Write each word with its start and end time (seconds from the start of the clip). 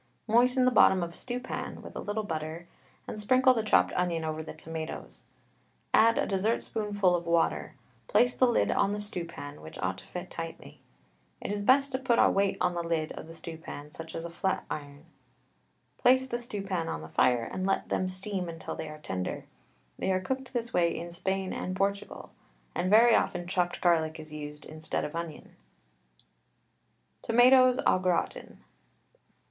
Moisten 0.27 0.65
the 0.65 0.71
bottom 0.71 1.03
of 1.03 1.13
a 1.13 1.15
stew 1.15 1.39
pan 1.39 1.79
with 1.83 1.95
a 1.95 1.99
little 1.99 2.23
butter, 2.23 2.67
and 3.07 3.19
sprinkle 3.19 3.53
the 3.53 3.61
chopped 3.61 3.93
onion 3.95 4.23
over 4.23 4.41
the 4.41 4.51
tomatoes. 4.51 5.21
Add 5.93 6.17
a 6.17 6.25
dessertspoonful 6.25 7.15
of 7.15 7.27
water; 7.27 7.75
place 8.07 8.33
the 8.33 8.47
lid 8.47 8.71
on 8.71 8.93
the 8.93 8.99
stewpan, 8.99 9.61
which 9.61 9.77
ought 9.77 9.99
to 9.99 10.07
fit 10.07 10.31
tightly. 10.31 10.81
It 11.39 11.51
is 11.51 11.61
best 11.61 11.91
to 11.91 11.99
put 11.99 12.17
a 12.17 12.31
weight 12.31 12.57
on 12.59 12.73
the 12.73 12.81
lid 12.81 13.11
of 13.11 13.27
the 13.27 13.35
stew 13.35 13.59
pan, 13.59 13.91
such 13.91 14.15
as 14.15 14.25
a 14.25 14.31
flat 14.31 14.65
iron. 14.71 15.05
Place 15.97 16.25
the 16.25 16.39
stew 16.39 16.63
pan 16.63 16.89
on 16.89 17.01
the 17.03 17.07
fire, 17.07 17.43
and 17.43 17.67
let 17.67 17.89
them 17.89 18.09
steam 18.09 18.49
till 18.57 18.73
they 18.73 18.89
are 18.89 18.97
tender. 18.97 19.45
They 19.99 20.11
are 20.11 20.19
cooked 20.19 20.51
this 20.51 20.73
way 20.73 20.97
in 20.97 21.11
Spain 21.11 21.53
and 21.53 21.75
Portugal, 21.75 22.31
and 22.73 22.89
very 22.89 23.13
often 23.13 23.45
chopped 23.45 23.81
garlic 23.81 24.19
is 24.19 24.33
used 24.33 24.65
instead 24.65 25.05
of 25.05 25.15
onion. 25.15 25.55
TOMATOES 27.21 27.77
AU 27.85 27.99
GRATIN. 27.99 28.61